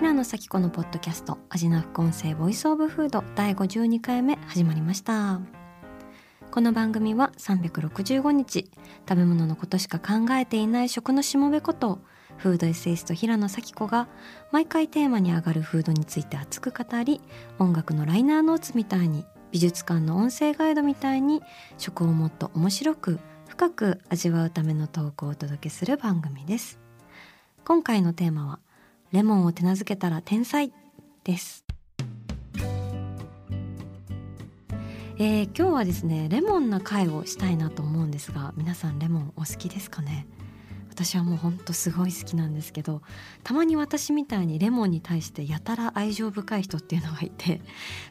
[0.00, 5.42] 平野咲子のポッドキャスト味な副音声 Voice of Food 第52回目始まりました。
[6.50, 8.70] この番組は365日
[9.06, 11.98] 食べ物のことしか考えていない食のしもべこと
[12.38, 14.08] フードエッセイスト平野咲子が
[14.52, 17.20] 毎回テーマに上がるフードについて熱く語り
[17.58, 21.42] 音楽のライナーノーツみたいに美術館の音声ガイドみたいに
[21.76, 26.80] 食をもっと面白く深く味わうためのトークをお届けする番組です。
[27.66, 28.60] 今回のテーマは
[29.12, 30.72] レモンを手なずけたら天才
[31.24, 31.64] です。
[35.18, 40.28] えー、今日はですねレモンな回をしたいなと思うんですが皆さんレモンお好きですかね？
[40.88, 43.02] 私はもうほんとすごい好きなんですけど
[43.42, 47.60] たまに私みたいにレモンに対してやたら愛情深い人っていうのがいて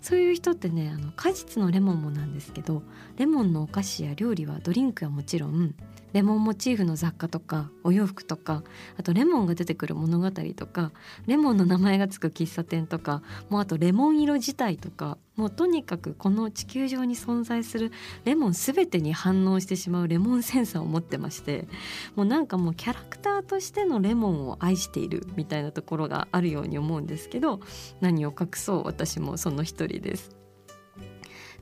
[0.02, 2.84] そういう人ってねあの果実のレモンもなんですけど
[3.16, 5.76] レモンのお菓子や料理はドリンクはもちろん
[6.14, 8.64] レモンモチーフの雑貨とかお洋服とか
[8.98, 10.92] あとレモンが出てくる物語とか
[11.28, 17.92] レモンの名前がつく喫茶店とかもうあとレモン色自体とかもうとにかくこの地球上に存在する
[18.26, 21.68] レモン全てに反応してしまうレモンセンサーを持ってまして
[22.16, 27.62] もうなんかもうキャラクターとしてのレモンを愛しているみたいなところがあるように思うんですけど
[28.02, 30.39] 何を隠そう私もその一人です。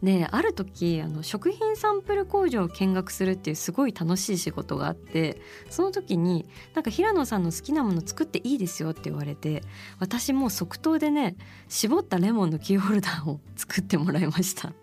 [0.04, 6.46] である時あの食品サンプル工場を見学するっていうすごい楽しい仕事があってその時に
[6.76, 9.64] なんか平野さんの好きなもの作っていいですよって言われて
[10.00, 11.36] 私もう即答でね
[11.68, 14.74] 絞ったレモンのキーホルダーを作ってもらいました。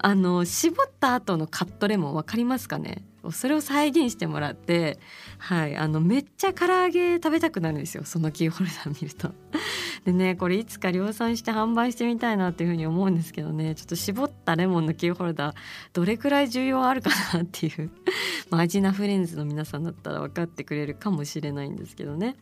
[0.00, 3.04] あの絞った後のカットレモン分かりますかね？
[3.32, 4.98] それを再現してもらって
[5.38, 9.32] はいあのめっちゃ唐揚げ食べたくなるんですよそのキーホルダー見ると。
[10.04, 15.56] でねこれいつか量産して販売してみたいなっていうふうに思うんですけどねちょっと絞ったレモンのキーホルダー
[15.92, 17.90] どれくらい需要あるかなっていう
[18.50, 22.36] まあアジナフレンズの皆さんだったら分かってくれるかもしれないんですけどね。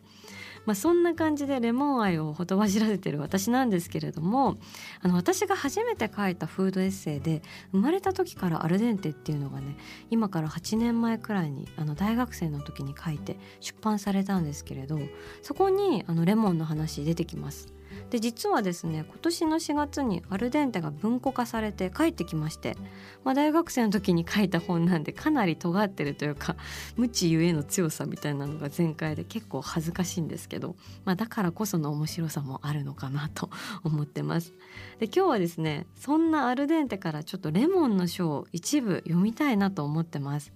[0.67, 4.57] まあ、そんな感じでレモン愛をほとばしらせてる私なんですけれども
[5.01, 7.41] あの私が初めて書いたフードエッセイで
[7.71, 9.77] 生まれた時からアルデンテっていうのがね
[10.11, 14.99] 今から8年前くらいにあの大学生の時に書いて出版されたんですけれど
[15.41, 17.76] そこにあのレモンの話出てきます。
[18.09, 22.77] で実はですね今年の4月にアルデンテが文庫化されて帰ってきまして、
[23.23, 26.55] まあ、大学生の時に書いた本なんでかなり尖ってるというか
[26.95, 33.49] 無知ゆえの強さみたいなのが全開で結構恥ずかしいんですけど、まあ、だからこその面白さもあるのかなと
[33.83, 34.53] 思ってます。
[34.99, 40.53] で今日はですねそんなアルデンテからちょっとレモンの書を一部読みたいなと思ってます。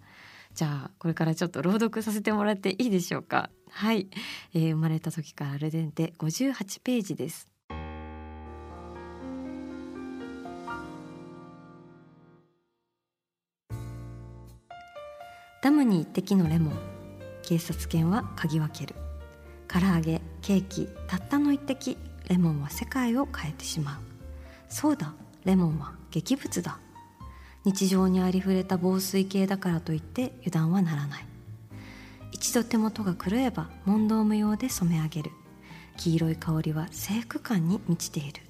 [0.54, 3.50] じゃあこれからちょっと朗読させてもらっていいでしょうか？
[3.70, 4.10] はい、
[4.54, 7.48] えー、生まれた時からアルデンテ58ページです。
[15.64, 16.74] ダムに一滴のレモン。
[17.44, 18.96] 警察犬は嗅ぎ分ける。
[19.68, 21.98] 唐揚げケーキたったの一滴
[22.28, 24.02] レモンは世界を変えてしまう。
[24.70, 25.14] そうだ
[25.46, 26.80] レモンは劇物だ。
[27.64, 31.26] 日常にありふれた防水系だからといって油断はならない。
[32.32, 35.32] 一度手元が狂えば問答無用で染め上げる。
[35.98, 38.42] 黄色い香りは征服感に満ちている。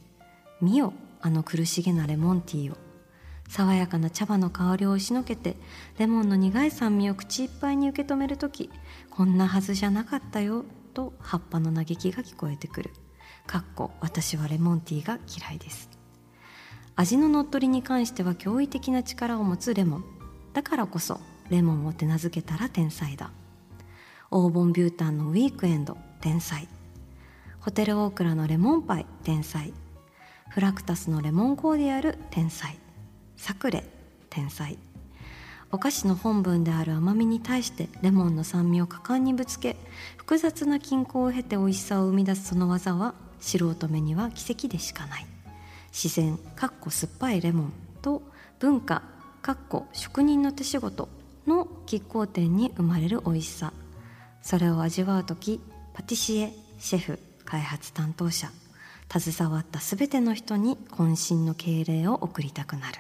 [0.61, 2.77] 見よあの苦しげなレモンティーを。
[3.49, 5.57] 爽やかな茶葉の香りを押しのけて
[5.97, 8.69] レモンの苦い酸味を口いっぱいに受け止める時
[9.09, 10.63] こんなはずじゃなかったよ
[10.93, 12.91] と葉っぱの嘆きが聞こえてくる。
[13.45, 15.90] かっこ私はレモンティーが嫌いです。
[16.95, 20.05] 味の乗っ取りに関しては驚異的な力を持つレモン。
[20.53, 21.19] だからこそ
[21.49, 23.31] レモンを手なずけたら天才だ。
[24.29, 26.67] オーボンビュータンのウィークエンド天才。
[27.59, 29.73] ホテルオークラのレモンパイ天才。
[30.49, 32.77] フラクタスのレモンコーディアル天才。
[33.37, 33.83] サクレ
[34.29, 34.77] 天才。
[35.73, 39.77] お菓子の本分である甘みに対してレモンの酸味を果敢にぶつけ
[40.17, 45.25] 複雑な均衡を経て美味しさを生み出すその技は素人目には奇跡でしかない。
[45.91, 48.21] 自然かっこ酸っぱいレモンと
[48.59, 49.03] 文化
[49.41, 51.09] かっこ職人の手仕事
[51.47, 53.73] の拮抗点に生まれる美味しさ。
[54.41, 55.61] それを味わう時
[55.93, 58.49] パティシエシェフ開発担当者
[59.11, 62.97] 携わった全ての人に渾身の敬礼を送りたくなる。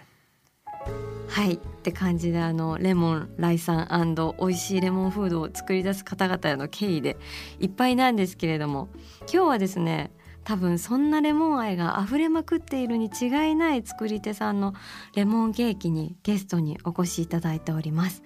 [1.27, 7.17] はいって感じであのレモンライさん美味しいレモンフードを作り出す方々への敬意で
[7.59, 8.89] いっぱいなんですけれども
[9.21, 10.11] 今日はですね
[10.43, 14.73] 多分そんなレモン愛が溢れまくっているに違いない作り手さんの
[15.15, 18.23] レモンケーキにゲストにお越しいただいております。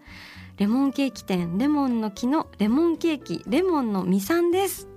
[0.58, 4.88] レモンケーキ店レモンの木のレモンケーキレモンの実さんです。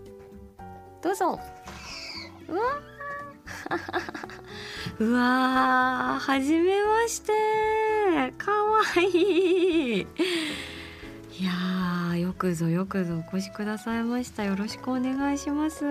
[1.03, 1.41] どうぞ。
[2.49, 2.61] うわ
[5.01, 7.33] うわはじめまして。
[8.39, 10.07] かわいい。
[11.41, 14.45] いやよくぞよくぞお越しくださいました。
[14.45, 15.85] よろしくお願いします。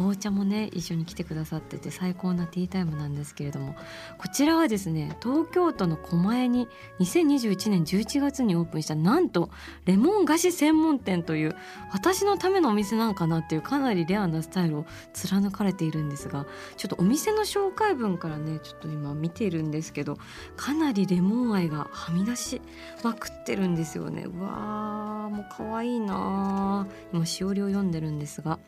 [0.00, 3.76] 紅茶もね一緒に来てくださってて最高なティータイムなんですけれども
[4.16, 6.68] こちらはですね東京都の狛江に
[7.00, 9.50] 2021年11月にオープンしたなんと
[9.84, 11.54] レモン菓子専門店という
[11.92, 16.46] 私のためのお店なんかなっていうかなりレアなスタイルを貫かれているんですが
[16.78, 20.16] ちょっとお店の紹介文からねちょっと今見ているんですけど
[20.56, 22.62] かなりレモン愛がはみ出し
[23.04, 24.22] まくってるんですよね。
[24.22, 28.58] うわーもう可愛いな今しおりを読んでるんですが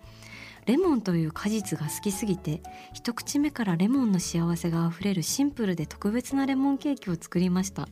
[0.67, 2.63] レモンという果実が好きすぎて
[2.93, 7.89] 一口目からレモンの幸せがあふれるシンプルで特別なレモンケーキを作りました。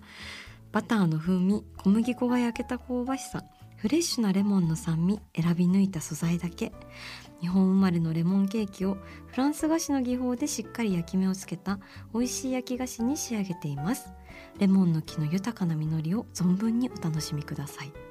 [0.73, 3.43] バターの風味小麦粉が焼けた香ばしさ
[3.81, 6.71] フレッシュなレモンの酸味選び抜いた素材だけ。
[7.41, 11.79] 日本生まれのレモンケーキをフランス菓子の技法でしっかり焼き目をつけた
[12.13, 14.13] 美味しい焼き菓子に仕上げています。
[14.59, 18.10] レモンの木の豊かな実りを存分にお楽しみください。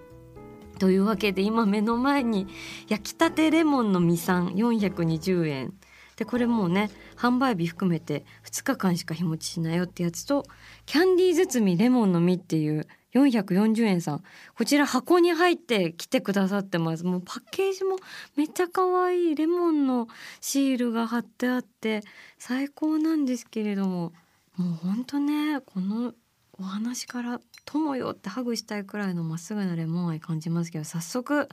[0.79, 2.47] というわけで今目の前に
[2.87, 5.73] 焼きたてレモンの実産420円
[6.15, 10.45] でこれもうね販売日含めて2日間しか日持ちしないよってやつと
[10.85, 14.23] キャンディー包みレモンの実っていう440円さん。
[14.55, 17.03] こちら箱に入って来てくださってます。
[17.03, 17.95] もうパッケージも
[18.35, 20.07] めっちゃ可愛いレモンの
[20.41, 22.01] シールが貼ってあって
[22.37, 24.13] 最高なんですけれども。
[24.59, 26.13] もうほんとねこの
[26.59, 31.47] お話から「友よ」ってハグしたいくらいのまっすぐなレモン愛感じますけど早速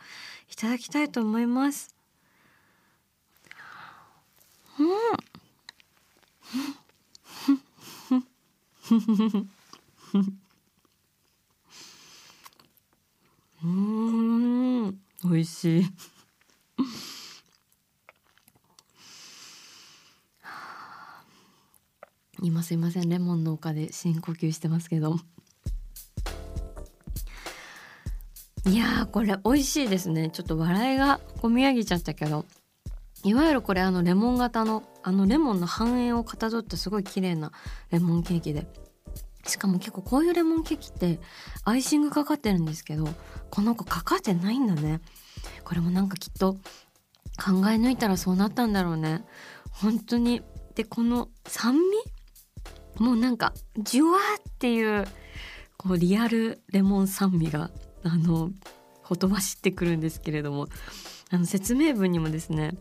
[0.50, 1.94] いただきたいと思います。
[4.78, 4.88] うん、
[13.62, 16.15] うん、美味しい。
[22.42, 23.08] 今すいません。
[23.08, 25.16] レモンの丘で深呼吸してますけど。
[28.66, 30.30] いやこれ美味しいですね。
[30.30, 32.44] ちょっと笑いがこみ上げちゃったけど。
[33.24, 37.52] いわゆるこれあのレモン型のあのレモンの半円をかたどったすごい綺麗な
[37.90, 38.66] レモンケーキで。
[39.46, 41.20] しかも結構こういうレモンケーキって
[41.64, 43.08] アイシングかかってるんですけど
[43.48, 45.00] この子かかってないんだね。
[45.64, 46.58] これもなんかきっと考
[47.70, 49.24] え抜いたらそうなったんだろうね。
[49.70, 50.42] 本当に。
[50.74, 51.80] でこの酸味
[52.98, 55.06] もうなんかじゅわっていう
[55.76, 57.70] こうリアルレモン酸味が
[58.02, 58.50] あの
[59.02, 60.66] ほとばしってくるんですけれども
[61.30, 62.76] あの説明文にもですね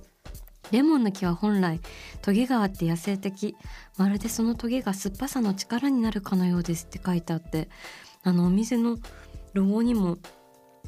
[0.72, 1.80] レモンの木は本来
[2.22, 3.56] トゲがあって野生的
[3.98, 7.70] まるでそのトゲが酸っぱさの力になるかのようですって書いてあって
[8.24, 8.98] あのお店の
[9.54, 10.18] ロゴにも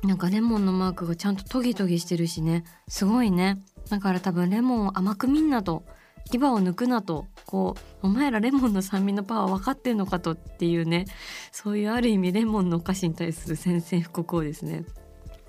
[0.03, 3.57] なんかレモンのマークがちゃんとトゲトゲしてるしねすごいね。
[3.89, 5.83] だから多分レモンを甘く見んなと
[6.31, 11.05] 牙を抜くなとこうお前らレモンの酸味のパワー分かってんのかとっていうね
[11.51, 14.85] そういうある意味レモンのお菓子に対する宣戦布告をですね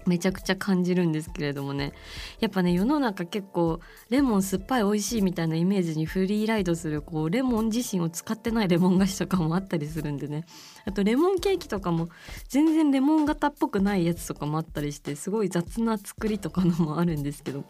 [0.09, 1.93] めちゃくちゃ感じるんですけれどもね。
[2.41, 10.47] やっぱね世の中結構レモン酸っぱい美味しいみたいなイメージにフリーライドするこうレモン自身を使ってないレモン菓子とかもあったりするんでね。
[10.87, 12.09] あとレモンケーキとかも
[12.49, 17.65] 全然レモン型っぽくないやつとかもあったりしてすごい雑な作りとかのもあるんですけど。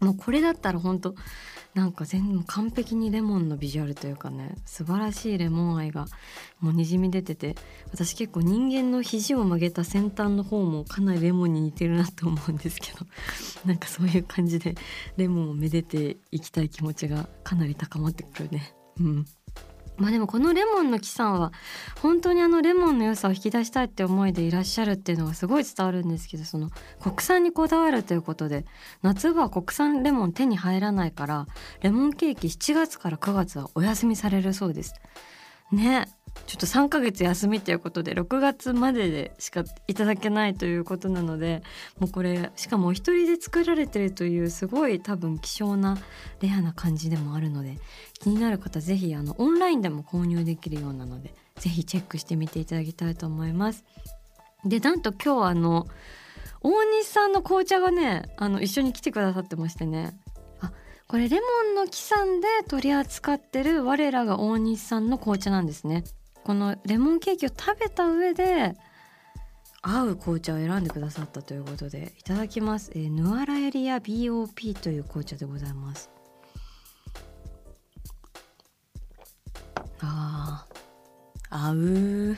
[0.00, 1.14] もうこれだったら本当
[1.74, 6.06] なんか全部完璧にレモンのビジュアルというかね素晴らしいレモン愛が
[6.60, 7.54] もうにじみ出てて
[7.92, 13.06] 私結構人間の肘を曲げた先端の方もかなりレモンに似てるなと思うんですけど
[13.64, 14.74] なんかそういう感じで
[15.16, 18.74] レモンをめでていきたい気持ちがかなり高まってくるね。
[18.98, 19.26] うん
[19.98, 21.52] まあでもこのレモンの木さんは
[22.00, 28.64] 本当にあのレモンの良さを引き出したいって思いでいらっしゃるっていうのがすごい伝わるんですけどその国産にこだわるということで
[29.02, 31.46] 夏場は国産レモン手に入らないから
[31.82, 34.94] レモンケーキ7月から9月はお休みされるそうです。
[35.72, 36.08] ね
[36.46, 41.62] ちょっと3ヶ月休みということで6月まででしかいただけないということなので
[41.98, 45.98] もうこれしかもお一人で作られてるというすごい多分希少な
[46.40, 47.78] レアな感じでもあるので
[48.18, 53.84] 気になる方是非あのオンラインでも購入できるようなので是非チェックしてみていただきたいと思います。
[54.64, 55.86] でなんと今日あの
[56.60, 60.18] 大西さんの紅茶がねあの一緒に来てくださってましてね
[60.60, 60.72] あ
[61.06, 66.04] これレモンの木さんで取り扱ってる我らが大西さんの紅茶なんですね
[66.48, 68.74] このレモンケーキを食べた上で
[69.82, 76.10] 合う紅茶を選んでくださったということでいただきます、えー、ヌアラエリア BOP という紅茶でございます。
[80.00, 81.72] あー合
[82.32, 82.36] う。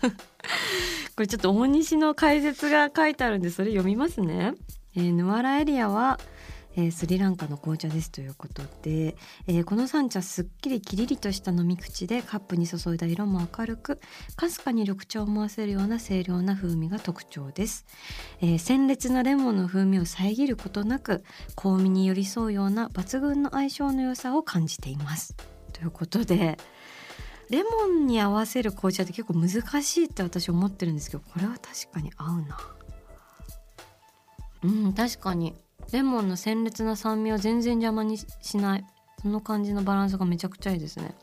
[1.14, 4.54] これちょっと大西の解説が書いてあるんでそれ読みますね、
[4.96, 6.18] えー、ヌアラエリアは
[6.76, 14.00] えー、スリランカの紅茶ですということで、えー、この三茶すっきりキリリとした飲み口でカップに注いだ色も明るく
[14.36, 17.84] かすかに緑茶を思わせるような清涼な風味が特徴です、
[18.40, 21.24] えー、鮮烈なレモンの風味を遮ることなく
[21.56, 25.34] 香味に寄り添うような抜群の相性の良さを感じています。
[25.72, 26.58] ということで
[27.50, 32.58] レモンに合わせる紅茶って結構難しいって私思ってるんですけどこれは確かに合うな。
[34.62, 35.54] うん確かに。
[35.92, 38.84] レモンの鮮烈な酸味を全然邪魔にしない。
[39.20, 41.14] その感じのバランスがめちゃくちゃいいですね。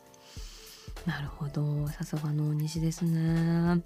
[1.06, 1.88] なるほど。
[1.88, 3.82] さすがの大西ですね。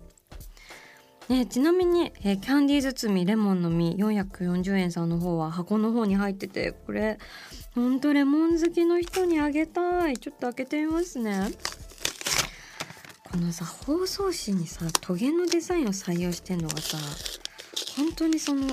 [1.29, 7.19] ね、ちなみに、えー、キャンディー包みレモンの実440円さんの方は箱の方に入っててこれ
[7.75, 10.19] ほんとレモン好きの人にあげたい。
[10.19, 11.51] ちょっと開けてみますね。
[13.31, 16.99] このさ包装紙にさトゲのデザインを採用してんのがさ
[17.97, 18.69] 本当にその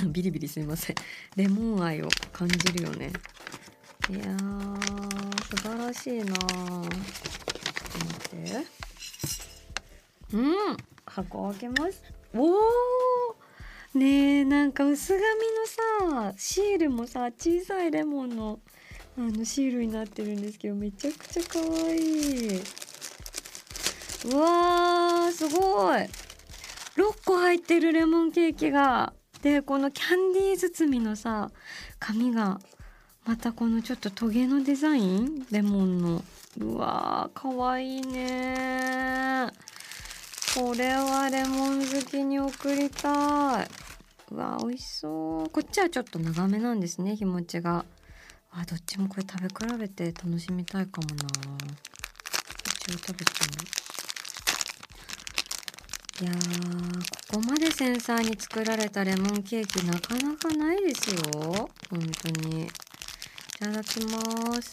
[0.10, 0.96] ビリビリすいません。
[1.36, 3.12] レモン愛を感じるよね。
[4.10, 6.86] いやー素晴らしいなちょっと
[8.04, 8.66] 待って。
[10.32, 12.02] うん箱開けます。
[12.34, 13.36] おお
[13.94, 18.60] ねえなんか薄紙のさシールもさ小さいレモンの
[19.16, 22.58] あのシールになってるんですけどめちゃくちゃ可愛い
[24.24, 26.00] うわーすごい。
[26.96, 29.12] 6個入ってるレモンケーキが。
[29.44, 31.50] でこのキャンディー包みのさ
[31.98, 32.58] 紙が
[33.26, 36.24] またこのちょっとトゲのデザインレモンの。
[36.58, 39.48] うわーかわいいね
[40.54, 43.68] これはレモン好きに送りたい。
[44.30, 45.50] うわ美味しそう。
[45.50, 47.84] こっちはちょっと長めなんですね日持ちが。
[48.50, 51.28] あどっちもこれ食べ比べて楽しみたいかもなこっ
[52.78, 53.83] ちを食べてみ
[56.20, 56.30] いや
[57.32, 61.68] ここまで繊細に作られたレモンケーキなかなかないですよ。
[61.90, 62.66] 本当に。
[62.66, 62.68] い
[63.58, 64.72] ただきます。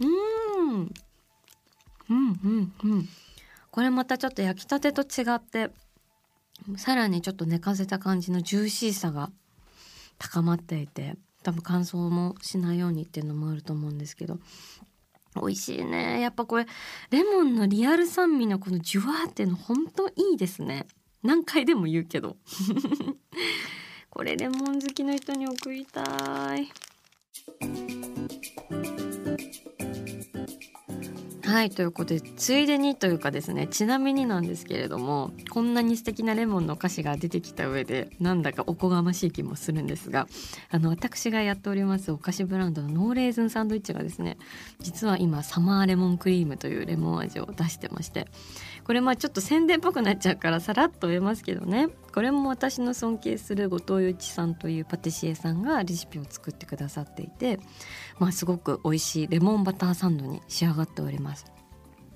[0.00, 0.92] うーん。
[2.10, 3.08] うんうんうん。
[3.70, 5.70] これまたちょっと焼きたてと違って
[6.76, 9.30] さらにちょっと寝かせた感じのジューシーさが
[10.18, 11.14] 高まっていて
[11.44, 14.40] 多分乾燥もしないようにっていうのもあると思うんですけど。
[15.36, 16.20] 美味しいね。
[16.20, 16.66] やっぱこれ
[17.10, 20.86] レモンのリアル酸味のこのジュワーっていうのほんといいですね。
[21.22, 22.36] 何回でも言うけど。
[24.10, 26.02] これレモン好きの人に送りた
[26.56, 26.70] い。
[31.52, 40.28] はいということでついでにというかですねちなみになんですけれどもこんなに素敵なレモンの歌詞が出てきた上でなんだかおこがましい気もするんですが
[40.70, 44.38] あの私がやっておりますお菓子ブランドのノーレーズンサンドイッチがですね
[44.80, 48.28] 実は今サマーレモンクリームというレモン味を出してまして
[48.84, 51.88] これまあちょっと宣伝っぽくなっちゃうからさらっと言えますけどね。
[52.12, 57.58] これも私の尊敬する後藤祐一さんというパティシエさんがレシピを作ってくださっていて
[58.18, 61.46] まあすごく美味しいレモンバターサンドに仕上がっております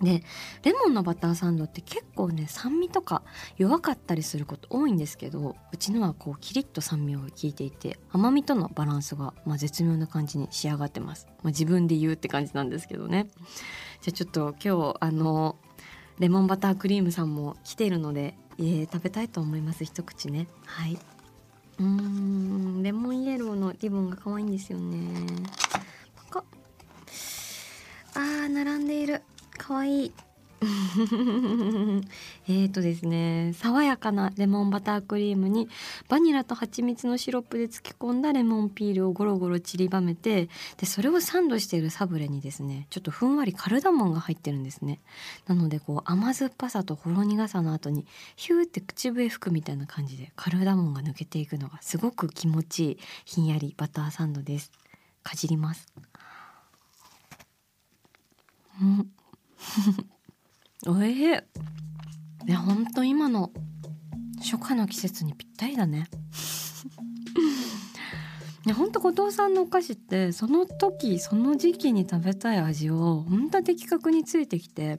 [0.02, 0.22] で
[0.62, 3.22] レモンのバターサンドって結構ね酸味とか
[3.56, 13.28] 弱かったりすること多いんですけどうちのはこうキリッと酸味を効いていて甘みとのバランスが、まあ、絶妙な感じに仕上がってます、まあ、自分で言うって感じなんですけどね。
[14.02, 15.56] じゃあちょっと今日あの
[16.18, 19.84] レモンバタークリームさんも来ているので、えー、食べたいと思います。
[19.84, 20.48] 一口ね。
[20.64, 20.98] はい。
[21.78, 22.82] うん。
[22.82, 24.98] レモンイエローのリボンが可愛いんですよね。
[26.16, 26.44] パカ
[28.14, 29.22] あー並んでいる。
[29.58, 30.12] 可愛いい。
[32.48, 35.68] えっとですね爽やかなレモンバタークリームに
[36.08, 40.48] バニラと蜂蜜のシロップで漬け込んだレモンピールをゴロゴロ散りばめて
[40.78, 45.00] でそれをサンドしているサブレにですねちょっとふんわりカルダモンが入ってるんですね。
[45.46, 54.70] なのでこう甘酸っぱさとほろ苦さの後にヒューって口笛吹くみたいな感じでカルダモンが抜けていくのがすごく気持ちいいひんやりバターサンドです。
[55.22, 55.86] かじります。
[58.80, 59.10] うん。
[60.84, 61.30] おいしい。
[62.48, 63.50] いやほんと今の
[64.38, 66.08] 初夏の季節にぴったりだね。
[68.66, 74.98] いやほんと後藤さんのお菓子ってその時その時期に食べたい味をほんと的確についてきて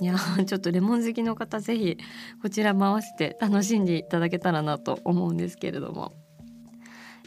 [0.00, 0.16] いや
[0.46, 1.98] ちょっとレモン好きの方是非
[2.40, 6.12] こちら回して楽しんでいただけたらなと思うんですけれども。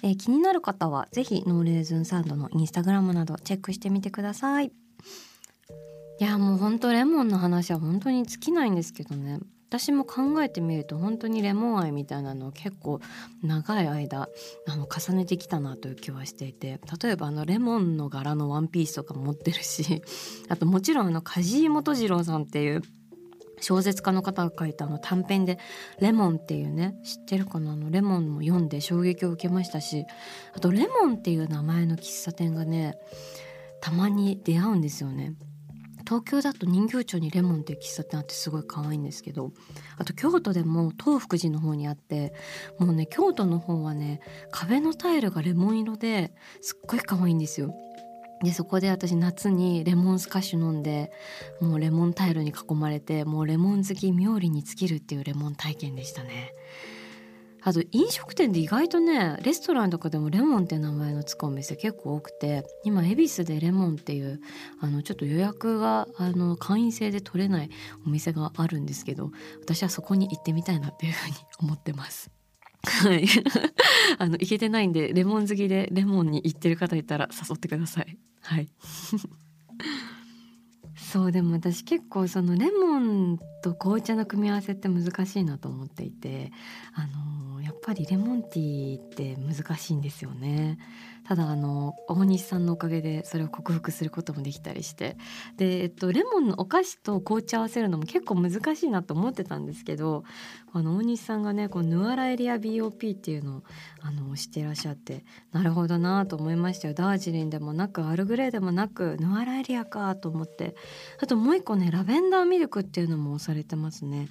[0.04, 4.72] えー、気になる方はぜひノーレーズンサンドのインスタグラムなどチェックしてみてください
[6.20, 9.40] いやもうほんとレモンの話は本当に尽きないんですけどね。
[9.70, 13.02] 私も考えてみると本当にレモン愛みたいなのを結構
[13.44, 14.30] 長い間
[14.66, 16.80] あの重ねてきたなという気はしていて。
[17.02, 20.02] 例えばあのレモンの柄のワンピースとか持ってるし
[20.48, 22.82] あともちろんあの梶井元次郎さんっていう
[23.60, 25.60] 小説家の方が書いたあの短編で
[26.00, 27.74] 「レモン」っていうね知ってるかな？
[27.74, 30.06] あのレモンも読んで衝撃を受けましたし
[30.54, 32.96] あとレモンっていう名前の喫茶店がね
[33.82, 35.36] たまに出会うんですよね。
[36.08, 39.52] 東京だと人形町にレモンっていう喫茶店あってすごい可愛いんですけど
[39.98, 42.34] あと京都でも東福寺の方にあって
[42.80, 47.76] もうね京都の方はね壁のタイルがレモン色ですっごい可愛いんですよ。
[48.44, 51.12] でそこで私夏にレモンスカッシュ飲んで
[51.60, 56.54] もうレモンタイルに囲まれてもうレモン好き冥利に尽きるっていうレモン体験でしたね。
[57.64, 64.40] あと飲食店で意外とねレストランとかでもレモンって名前のつくお店結構多くて今恵比寿でレモンっていう
[64.80, 67.70] あのちょっと予約があの会員制で取れない
[68.06, 72.32] お店があるんですけど私はそこに行ってみたいなっていうふうに思ってます。
[72.84, 73.26] はい。
[74.18, 78.18] あの、行けてないんで、レモン好きでレモンに行ってる方いたら誘ってください。
[78.42, 78.70] はい。
[81.12, 86.52] そうでも私結構そのレモンと紅茶の組み合わせって難しいなと思っていて
[86.94, 87.08] あ
[87.56, 90.78] のやっぱりレモンティーって難しいんですよね。
[91.28, 95.18] ただあの大西さんのおかげでそれを克服することもできたりして。
[95.58, 100.24] で、えっと、レモンのお菓子と紅茶合わせるのも結構難しいなと思ってたんですけど
[100.72, 103.64] あの大西さんがねこのヌアラエリア BOP っていうのを
[104.02, 106.94] あのしていらっしゃってなるほどなと思いましたよ。
[106.94, 110.76] ダージリンでもなくアルグレーでもなくヌアラエリアかと思って。
[111.20, 114.30] あともう一個ねラベンダーミルクっていうのもされてますね。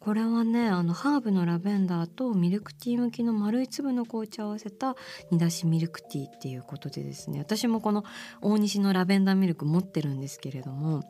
[0.00, 4.96] これはねあのハーブのラベンダーとミルクティー向きの丸い粒の紅茶を合わせた
[5.30, 8.04] 煮出しミルクティーっていうことでですね私もこの
[8.40, 11.02] 大西のラベンダーミルク持ってるんですけれども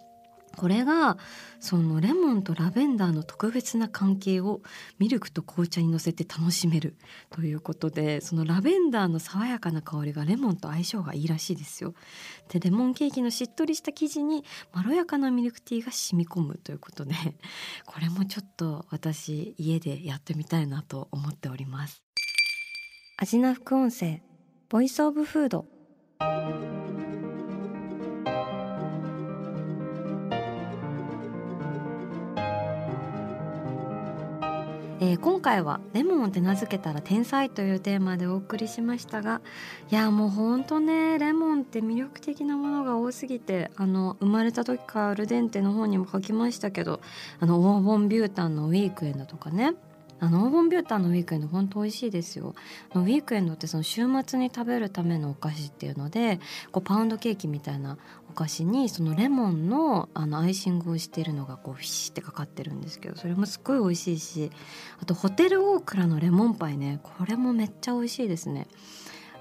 [0.57, 1.19] これが
[1.61, 4.63] そのレモンとラベンダーの特別な関係を
[4.99, 6.97] ミルクと紅茶にのせて楽しめる
[7.31, 11.95] ということでそのラベンダーの爽やかな香りがレモンと相性がいいらしいですよ。
[12.49, 17.15] でレモンケーキのしっとりした生地にまろやかなミルクティーが染み込むということで
[17.85, 22.03] これもちょっと私家でやってみたいなと思っております。
[23.19, 24.23] 味な副音声
[24.71, 25.65] ボイスオブフード。
[35.01, 39.41] えー、今回は「レモンを手なずけたら天才」というテーマでお送りしましたが
[39.91, 47.01] いやもうほんとねレモンって魅力的なものが多すぎてあの生まれた時からルデンテの方にも書きましたけど
[47.41, 49.73] あの黄金ビュータンのウィークエンドとかね
[50.21, 52.55] あのオーブンビューターのウィークエンド本当美味しいですよ。
[52.95, 56.41] ウィークエンドってその週末に食べるためのお菓子っていうので
[56.73, 64.51] こうパウンドケーキみたいなお菓子にそのレモンのあのアイシングをしているのがこうフィシってかかってるんですけどそれもすっごい美味しいし
[65.01, 68.67] あとホテルオークラのレモンパイねこれもめっちゃ美味しいですね。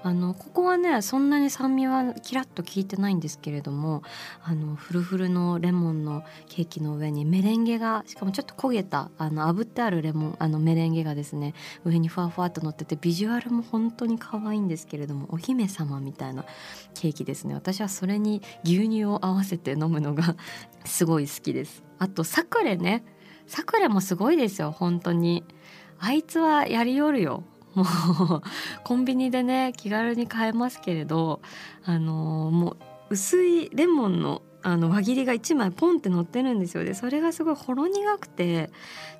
[0.02, 4.02] あのここはねそんなに酸味はキラッと効いてないんですけれども
[4.42, 16.44] あのフルフルのレモンのケーキの上にメレンゲがしかもちょっと焦げたあの炙ってあるレモンあのメレンゲがですね上にふわふわっと乗っててビジュアルも本当に可愛いんですけれどもお姫様みたいな
[16.94, 17.54] ケーキですね。
[17.54, 20.36] 私はそれに牛乳を合わせて飲むのが
[20.84, 21.82] すごい好きです。
[21.98, 23.04] あとサクレね。
[23.46, 25.44] サクレもすごいですよ本当に。
[25.98, 27.42] あいつはやりよるよ。
[27.78, 28.42] も う
[28.84, 31.40] コンビニでね気軽に買えますけれど
[31.84, 32.76] あのー、もう
[33.10, 38.70] 薄いレモンのあの輪切りが1枚ポンって乗ってるんですよでそれがすごいほろ苦くて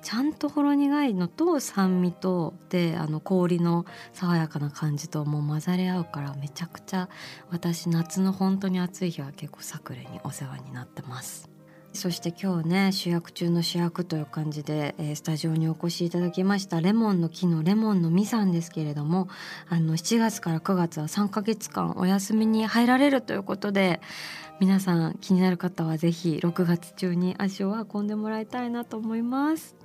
[0.01, 7.09] ちゃんとほろ苦いのと酸味とであの氷の爽やかな感じともう混ざり合うからめちゃくちゃ
[7.49, 11.58] 私夏の本当に暑い日は結構サクレにお世話になってます。
[11.93, 19.27] そして今日ね主役中の主役という感じで、えー、スタジオにお越しいただきましたレモンの木のレモンの実さんですけれども
[19.67, 24.01] あの7月から9月は3ヶ月間お休みに入られるということで
[24.59, 29.78] 皆さん気になる方は是非6月中に足を運んでもらいたいなと思います。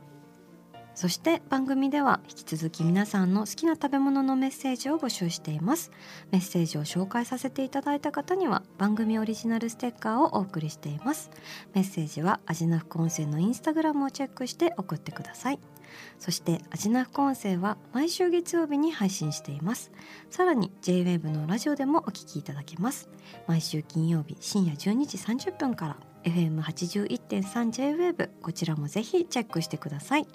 [0.95, 5.91] そして番組では引き続き皆さんの好きな食べ物のメッセージを募集しています。
[6.31, 11.31] メッセージを紹介させていただいた方には番組オリジナルステッカーをお送りしています。
[11.75, 15.59] メッセージは味な副音声のインスタグラムをチェックして送ってください。
[16.19, 19.91] そして味な副音声は毎週月曜日に配信しています。
[20.31, 23.09] さらに JWAVE のラジオでもお聞きいただけます。
[23.47, 30.27] 毎週金曜日深夜12時30分から FM81.3JWAVE こちらもぜひチェックしてください。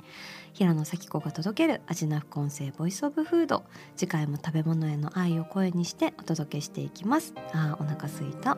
[0.53, 3.63] 平野咲子が届ける味な副音声ボイスオブフード。
[3.95, 7.33] 次回も食べ物への愛を声にしてお届けしていきます。
[7.53, 8.57] あーお腹すいた。